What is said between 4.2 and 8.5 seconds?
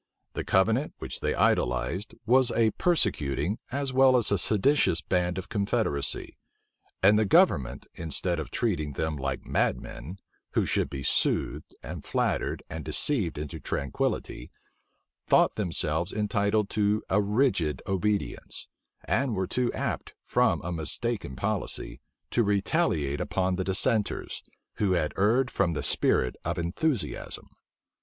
a seditious band of confederacy; and the government, instead of